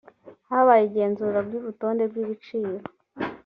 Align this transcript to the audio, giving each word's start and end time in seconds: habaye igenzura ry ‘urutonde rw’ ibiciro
habaye 0.49 0.83
igenzura 0.89 1.37
ry 1.47 1.53
‘urutonde 1.59 2.03
rw’ 2.09 2.17
ibiciro 2.23 2.83